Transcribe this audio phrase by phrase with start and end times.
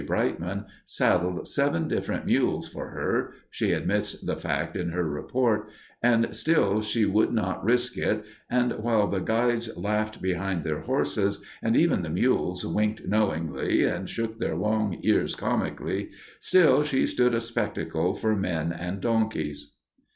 [0.07, 5.69] Brightman, saddled seven different mules for her (she admits the fact in her report),
[6.01, 11.43] and still she would not risk it, and "while the guides laughed behind their horses,
[11.61, 16.09] and even the mules winked knowingly and shook their long ears comically,
[16.39, 19.73] still she stood a spectacle for men and donkeys."